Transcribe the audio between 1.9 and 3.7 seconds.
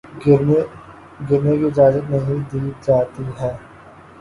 نہیں دی جاتی ہے